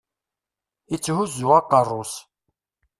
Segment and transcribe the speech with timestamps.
[0.95, 2.13] Itthuzzu aqerru-s.